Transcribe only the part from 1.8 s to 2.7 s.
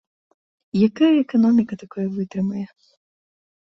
такое вытрымае?!